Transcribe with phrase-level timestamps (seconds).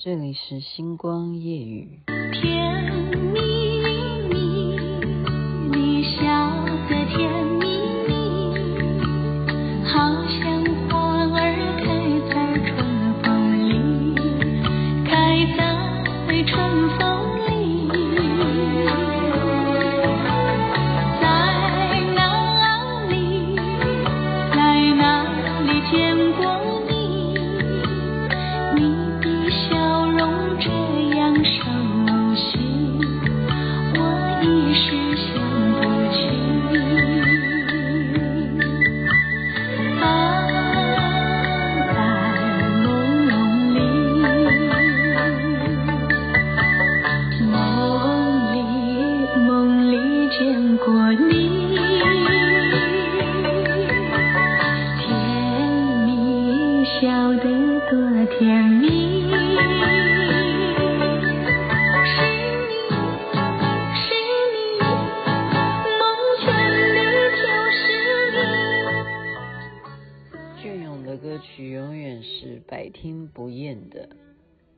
[0.00, 1.98] 这里是星光夜雨。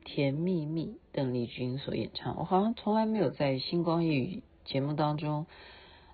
[0.03, 2.35] 甜蜜蜜，邓丽君所演唱。
[2.37, 5.45] 我好像从来没有在星光夜语节目当中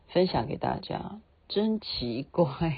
[0.08, 2.78] 分享给大家，真奇怪。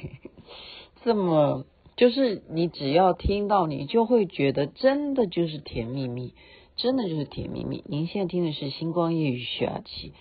[1.03, 6.33] 这么就是你只要听到，你就会觉得真的就是甜蜜蜜，
[6.75, 7.83] 真的就是甜蜜蜜。
[7.87, 10.13] 您现在听的是星光夜雨徐雅琪。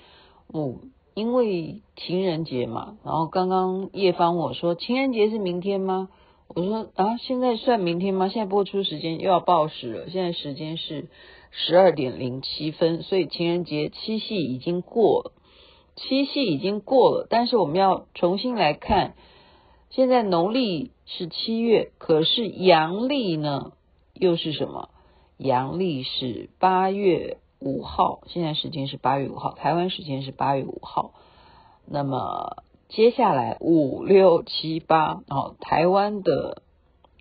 [0.49, 0.77] 哦，
[1.15, 6.09] 因为情人节嘛，然后刚刚叶芳我说，情人节是明天吗？
[6.49, 8.29] 我说啊，现在算明天吗？
[8.29, 10.11] 现在播出时间又要报时了。
[10.11, 11.09] 现在时间是
[11.51, 15.33] 十二点零七分，所以情人节七夕已经过了，
[15.99, 17.27] 七夕已经过了。
[17.29, 19.15] 但是我们要重新来看，
[19.91, 23.73] 现在农历是七月，可是阳历呢
[24.15, 24.89] 又是什么？
[25.37, 31.13] 阳历是八月五号，现在时间是八月五号，台湾时间是八月五号。
[31.85, 32.63] 那么。
[32.91, 36.63] 接下来五六七八哦，台湾的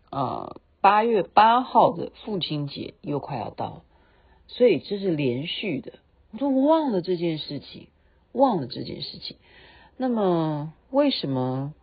[0.10, 3.82] 呃八月八号的父亲节又快要到了，
[4.48, 6.00] 所以这是连续的。
[6.32, 7.90] 我都忘了这件事情，
[8.38, 9.36] 忘了这件事情。
[9.98, 11.74] 那么为什么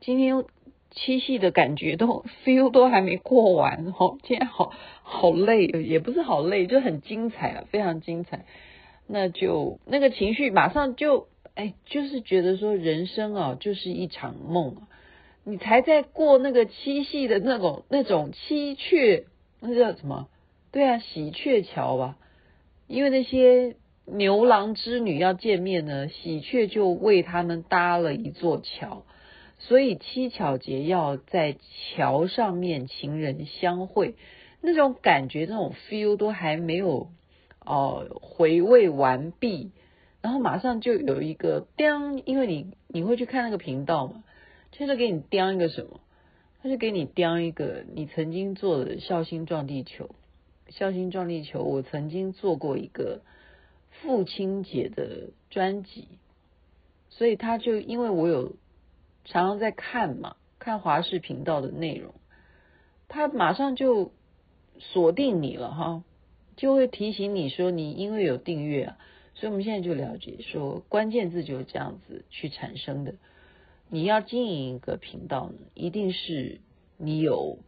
[0.00, 0.44] 今天
[0.92, 3.92] 七夕的感觉都 feel 都还没过完？
[3.98, 8.44] 哦，今天好好累，也不是好累，就很精彩啊，非常精彩。
[9.06, 11.26] 那就那个情绪马上就。
[11.56, 14.88] 哎，就是觉得说人生啊，就是一场梦啊。
[15.42, 19.24] 你才在过那个七夕的那种那种七鹊，
[19.60, 20.28] 那叫什么？
[20.70, 22.18] 对啊，喜鹊桥吧。
[22.88, 29.04] 因为那些牛郎织女要见面呢，喜鹊就为他们搭了一座桥，
[29.58, 31.56] 所以七巧节要在
[31.94, 34.14] 桥上面情人相会，
[34.60, 37.08] 那种感觉，那种 feel 都还没有
[37.64, 39.72] 哦、回味完毕。
[40.22, 44.24] 然后马上就有一个叮，因为你你会去看那个频道嘛，
[44.72, 46.00] 就是给你叮一个什么，
[46.62, 50.10] 他就给你叮一个你曾经做的孝心撞地球，
[50.68, 53.20] 孝心撞地球，我曾经做过一个
[54.06, 56.06] 父亲节的专辑，
[57.10, 58.54] 所以他就因为我有
[59.24, 62.14] 常常在看嘛，看华视频道的内容，
[63.08, 64.12] 他马上就
[64.78, 66.04] 锁定你了哈，
[66.56, 68.98] 就会提醒你说你因为有订阅啊。
[69.34, 73.16] 所以，我们现在就了解说，关键字就是这样子去产生的。
[73.90, 76.60] 你要经营一个频道呢，一定是
[76.96, 77.58] 你有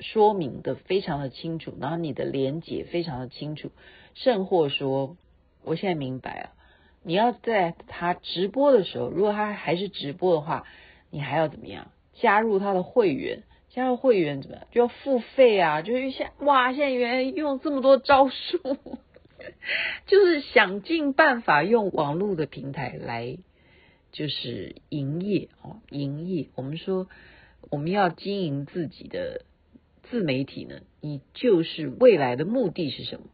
[0.00, 3.70] 说明的非常的清楚，然后你的连结非常的清楚，
[4.14, 5.16] 甚或说，
[5.66, 6.52] 我现在明白啊，
[7.02, 10.64] 你要在他直播的时候，如果他还是直播的话，
[11.10, 11.90] 你还要怎么样？
[12.14, 14.66] 加入他的会员，加入会员怎么样？
[14.70, 15.82] 就要付费啊！
[15.82, 18.78] 就是现哇，现在原来用这么多招数。
[20.06, 23.36] 就是想尽办法用网络的平台来，
[24.12, 26.48] 就是营业哦，营业。
[26.54, 27.06] 我们说
[27.70, 29.42] 我们要经营自己的
[30.04, 33.26] 自媒体呢，你就是未来的目的是什么？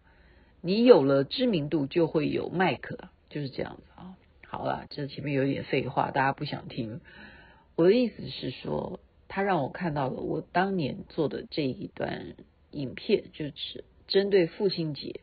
[0.65, 4.15] 你有了知名度，就会有麦克，就是这样子啊。
[4.47, 7.01] 好了，这前面有点废话，大家不想听。
[7.75, 12.35] 我的意思是说，他让我看到了我当年做的这一段
[12.71, 15.21] 影片，就是针对父亲节。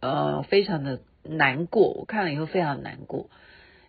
[0.00, 3.30] 呃，非常的难过，我看了以后非常难过，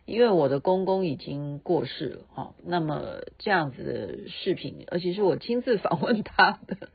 [0.06, 2.56] 因为我的公公已经过世了哈、哦。
[2.64, 6.90] 那么这样子的视频，而且是我亲自访问他的，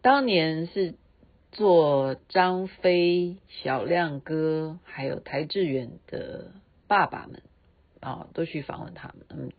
[0.00, 0.94] 当年是
[1.52, 6.52] 做张飞、小亮哥还有邰志远的
[6.86, 7.42] 爸爸们
[8.00, 9.26] 啊、都去访问他们。
[9.28, 9.52] 嗯，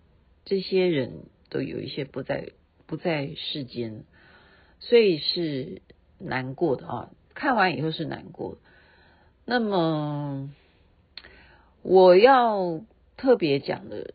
[0.46, 2.52] 这些人都有一些不在
[2.88, 4.04] 不在世间，
[4.80, 5.82] 所以是。
[6.24, 8.60] 难过的啊，看完以后是难过。
[9.44, 10.52] 那么
[11.82, 12.82] 我要
[13.18, 14.14] 特别讲的，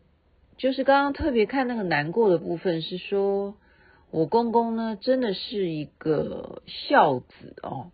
[0.55, 3.57] 就是刚刚特别看那个难过的部分，是说
[4.11, 7.91] 我公公呢，真的是一个孝子哦，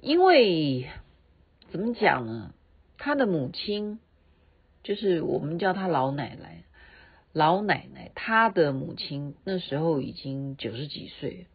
[0.00, 0.88] 因为
[1.70, 2.54] 怎么讲呢？
[2.98, 3.98] 他的母亲
[4.82, 6.64] 就是我们叫他老奶奶。
[7.32, 11.48] 老奶奶，她的母亲那时候已经九十几岁，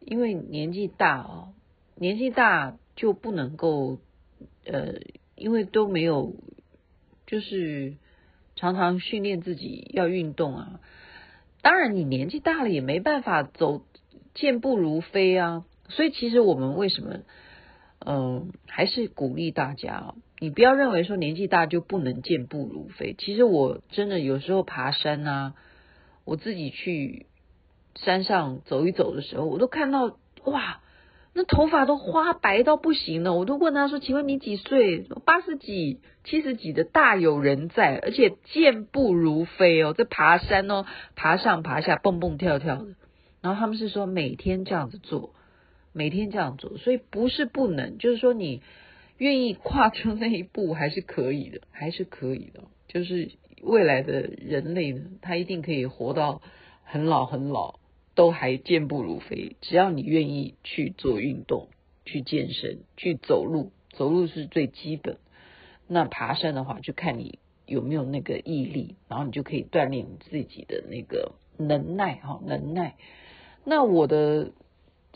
[0.00, 1.54] 因为年纪大哦，
[1.94, 4.00] 年纪大就不能够，
[4.66, 5.00] 呃，
[5.34, 6.34] 因为都没有，
[7.26, 7.94] 就是
[8.54, 10.80] 常常训练自己要运动啊。
[11.64, 13.86] 当然，你年纪大了也没办法走
[14.34, 15.64] 健步如飞啊。
[15.88, 17.20] 所以，其实我们为什么？
[18.06, 23.14] 嗯，还是鼓励大家，你不要认为说年纪大就不能健步如飞。
[23.16, 25.54] 其实我真的有时候爬山啊，
[26.26, 27.24] 我自己去
[27.94, 30.82] 山上走一走的时候，我都看到哇，
[31.34, 33.34] 那头发都花白到不行了。
[33.34, 35.00] 我都问他说：“请问你几岁？
[35.24, 40.86] 八十几、七十几的大有人在，而且健步如飞哦，在爬山哦，
[41.16, 42.94] 爬上爬下，蹦蹦跳跳的。
[43.42, 45.34] 然后他们是说每天这样子做。”
[45.96, 48.62] 每天这样做，所以不是不能，就是说你
[49.16, 52.64] 愿意跨出那一步还是可以的，还是可以的。
[52.88, 53.30] 就是
[53.62, 56.42] 未来的人类呢，他一定可以活到
[56.82, 57.78] 很老很老，
[58.14, 59.56] 都还健步如飞。
[59.60, 61.68] 只要你愿意去做运动、
[62.04, 65.18] 去健身、去走路，走路是最基本。
[65.86, 72.96] 那爬山的话，就看你有没有那个毅力，然后你就可以锻炼你自己的那个能耐哈，能耐。
[73.64, 74.52] 那我的。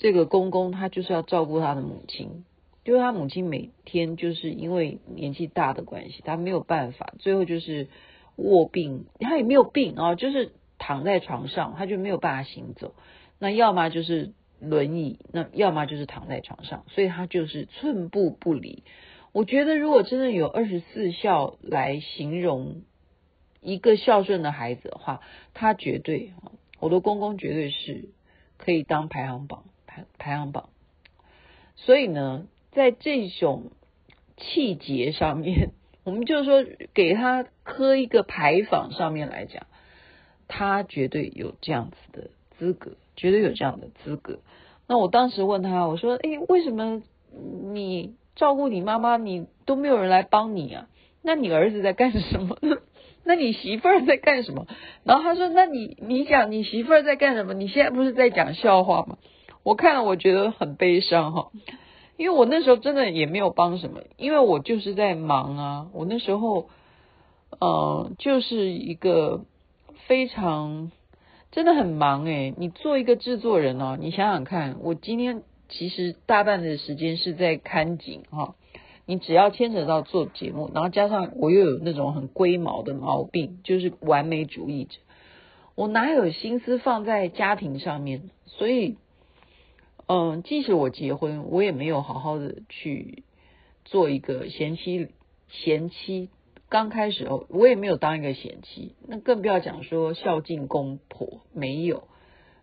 [0.00, 2.44] 这个公公他就是要照顾他的母亲，
[2.84, 7.88] 就是他母亲每天就是因为年纪大的关系，他没有办法，最后就是
[8.36, 12.94] 卧病，他也没有病啊，就是躺在床上，他就没有办法行走。
[13.38, 18.82] 那要么就是轮椅，那要么就是躺在床上，所以他就是寸步不离。
[19.32, 22.82] 我觉得如果真的有二十四孝来形容
[23.60, 25.20] 一个孝顺的孩子的话，
[25.54, 26.32] 他绝对，
[26.81, 28.08] 我的公公绝对是
[28.56, 29.64] 可以当排行榜。
[29.90, 30.69] 排排行榜，
[31.76, 33.70] 所以呢，在这种
[34.36, 35.70] 气节上面，
[36.04, 39.66] 我们就是说给他刻一个牌坊上面来讲，
[40.48, 44.40] 他绝对有这样子的资格，绝对有这样的资格。
[44.86, 47.02] 那我当时问他，我说：“哎，为什么
[47.72, 50.88] 你照顾你妈妈，你都没有人来帮你啊？
[51.22, 52.78] 那你儿子在干什么呢？
[53.24, 54.66] 那你媳妇儿在干什么？”
[55.04, 57.52] 然后他说：“那你你讲你媳妇儿在干什么？
[57.52, 59.18] 你现在不是在讲笑话吗？”
[59.62, 61.50] 我看了，我觉得很悲伤哈，
[62.16, 65.88] 因为我那时候真的也没有帮什么，因为我就是在忙啊。
[65.92, 66.70] 我那时候，
[67.60, 69.44] 呃，就是一个
[70.08, 70.90] 非常
[71.52, 72.52] 真的很忙诶。
[72.56, 78.56] 你做一个制作人哦，你想想看，我今天其实大半的时间是在看景哈。
[79.06, 84.99] 你只要牵扯到做节目，然后加上我又有那种很龟毛的毛病，就是完美主义者，
[85.76, 88.31] 我哪有心思放在家庭上面？
[88.46, 88.96] 所以。
[90.10, 93.25] 嗯，即使我结婚，我也没有好好的去
[93.84, 95.08] 做一个贤妻。
[95.50, 96.31] 贤妻
[96.69, 102.09] 刚开始哦，我也没有当一个贤妻，那更不要讲说孝敬公婆，没有，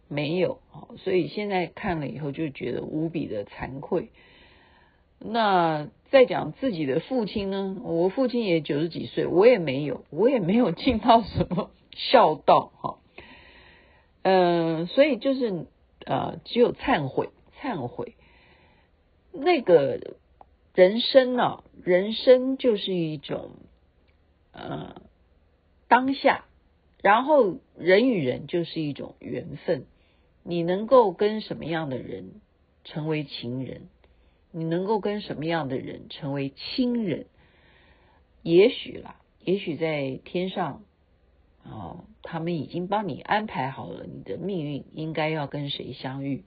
[0.07, 0.59] 没有。
[0.97, 4.11] 所以现在看了以后就觉得无比的惭愧。
[5.19, 7.77] 那再讲自己的父亲呢？
[7.83, 12.97] 我父亲也九十几岁，我也没有，我也没有尽到什么孝道哈。
[14.23, 15.65] 嗯，所以就是
[16.05, 17.29] 呃，只有忏悔。
[17.61, 18.15] 忏悔，
[19.31, 19.99] 那个
[20.75, 21.63] 人生呢、啊？
[21.83, 23.51] 人生就是一种
[24.55, 25.01] 呃
[25.87, 26.45] 当下，
[27.03, 29.85] 然后人与人就是一种缘分。
[30.43, 32.41] 你能够跟什么样的人
[32.83, 33.89] 成为情人？
[34.51, 37.25] 你能够跟什么样的人成为亲人？
[38.41, 40.83] 也许啦，也许在天上
[41.63, 46.45] 啊、他们已经帮你安排好了你的命运，应该要跟谁相遇。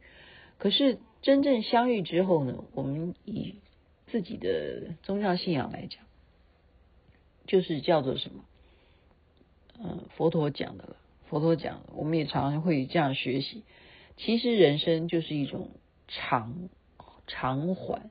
[0.58, 0.98] 可是。
[1.20, 3.56] 真正相遇之后呢，我们以
[4.06, 6.04] 自己的宗教信仰来讲，
[7.48, 8.44] 就是叫做什么？
[9.80, 10.96] 嗯，佛陀讲的了。
[11.28, 13.64] 佛陀讲，我们也常常会这样学习。
[14.16, 15.70] 其实人生就是一种
[16.06, 16.68] 偿
[17.26, 18.10] 偿还，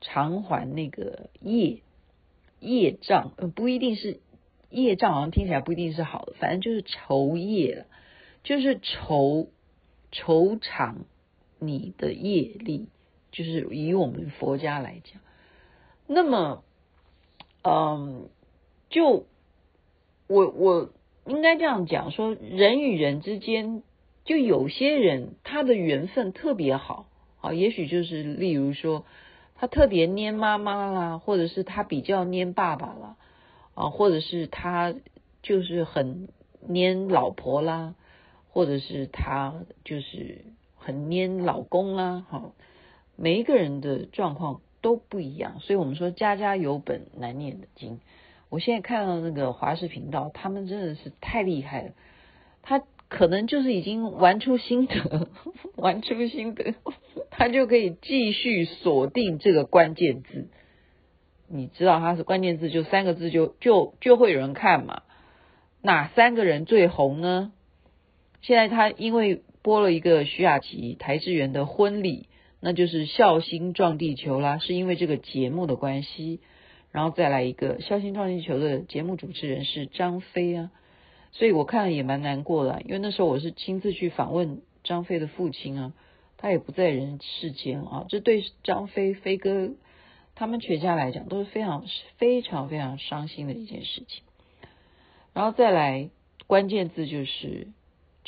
[0.00, 1.82] 偿还那个业
[2.58, 4.18] 业障，呃，不一定是
[4.70, 7.86] 业障，好像听起来不一定是好的，反正就是酬业了，
[8.42, 9.48] 就是酬
[10.10, 11.04] 酬偿。
[11.60, 12.86] 你的业力，
[13.32, 15.20] 就是以我们佛家来讲，
[16.06, 16.62] 那么，
[17.62, 18.28] 嗯，
[18.90, 19.26] 就
[20.26, 20.90] 我我
[21.26, 23.82] 应该这样讲说，人与人之间，
[24.24, 27.06] 就有些人他的缘分特别好，
[27.40, 29.04] 啊，也许就是例如说，
[29.54, 33.16] 他特别黏妈妈啦，或者是他比较黏爸爸啦，
[33.74, 34.94] 啊，或者是他
[35.42, 36.28] 就是很
[36.66, 37.94] 黏老婆啦，
[38.50, 39.54] 或者是他
[39.84, 40.44] 就是
[40.76, 42.52] 很黏老公啦，哈，
[43.16, 48.00] 每一个人的状况都不一样，所以我们说家家有本难念的经。
[48.50, 51.90] 我现在看到那个华视频道，他们真的是太厉害了，
[52.62, 55.28] 他可能就是已经玩出心得，
[55.76, 56.74] 玩出心得，
[57.30, 60.48] 他就可以继续锁定这个关键字。
[61.50, 65.02] 你知道他是关键字，就三个字就就就会有人看嘛？
[65.82, 67.52] 哪三个人最红呢？
[68.40, 72.28] 现在他因为播了一个徐雅琪、邰智源的婚礼，
[72.60, 76.40] 那就是孝心撞地球啦，是因为这个节目的关系。
[76.90, 80.70] 然后再来一个《孝心撞地球》的节目主持人是张菲啊，
[81.32, 85.92] 所以我看了也蛮难过的，因为那时候我是亲自去访问张菲的父亲啊，
[86.36, 89.70] 他也不在人世间啊，这对张菲飞哥
[90.34, 91.84] 他们全家来讲都是非常
[92.16, 94.22] 非常非常伤心的一件事情。
[95.32, 96.10] 然后再来
[96.46, 97.68] 关键字就是。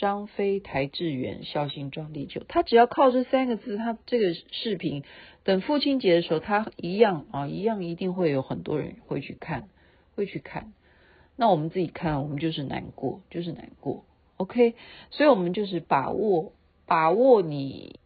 [0.01, 5.05] 张飞、邰智源、孝心撞地球，他只要靠这三个字，他这个视频
[5.45, 9.69] 等父亲节的时候，他一样啊，一样一定会有很多人会去看，
[10.17, 10.73] 会去看。
[11.37, 14.07] 那我们自己看，我们就是难过，就是难过。
[14.39, 14.75] OK，
[15.11, 16.55] 所以我们就是把握
[16.87, 18.01] 把握你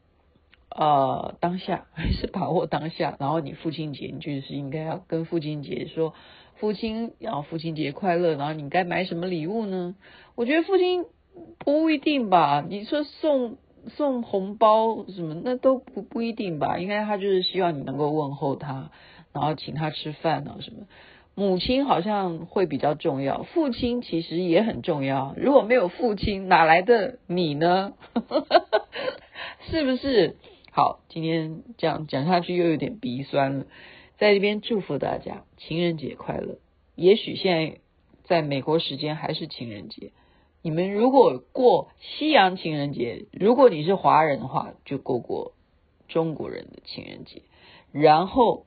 [0.71, 3.17] 呃当下，还是把握当下。
[3.21, 6.13] 然后你父亲节，你就是应该要跟父亲节说
[6.57, 8.35] 父亲，然后父亲节快乐。
[8.35, 9.95] 然后你该买什么礼物呢？
[10.35, 11.07] 我觉得父亲。
[11.59, 12.65] 不一定吧？
[12.69, 13.57] 你说送
[13.89, 16.79] 送红包什么，那都不不一定吧？
[16.79, 18.91] 应该他就是希望你能够问候他，
[19.33, 20.87] 然后请他吃饭啊什么。
[21.37, 25.35] 母亲好像会比较重要，父亲其实也很重要。
[25.37, 27.95] 如果没有父亲，哪来的你呢？
[29.69, 30.37] 是不是？
[30.71, 33.67] 好，今天这样讲下去又有点鼻酸了。
[34.17, 36.59] 在这边祝福大家情人节快乐。
[36.95, 37.79] 也许现在
[38.23, 40.13] 在美国时间还是情人节。
[40.65, 45.53] 你们如果过西洋情人节，如果你是华人的话，就过过
[46.09, 47.43] 中国人的情人节。
[47.93, 48.65] 然后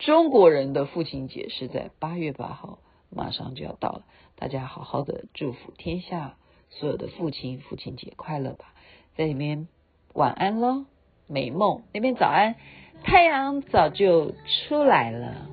[0.00, 4.02] 中国人的父亲节是在八月八号，马上就要到了。
[4.34, 6.34] 大家好好的祝福天下
[6.70, 8.74] 所有的父亲，父亲节快乐吧！
[9.14, 9.68] 在里面
[10.14, 10.86] 晚安喽，
[11.28, 11.82] 美梦。
[11.94, 12.56] 那边早安，
[13.04, 14.32] 太阳早就
[14.66, 15.46] 出来了。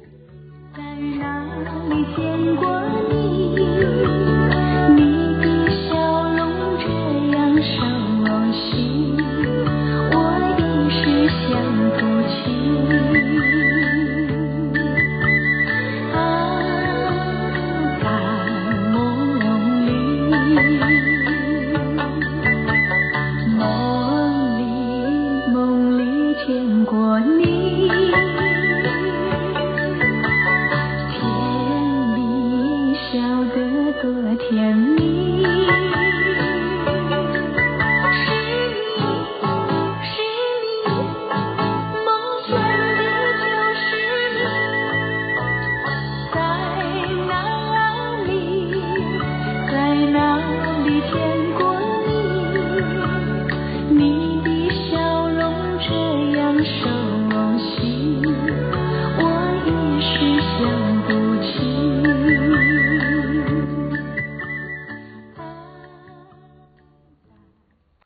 [0.75, 2.82] 在哪里见过
[3.13, 4.14] 你？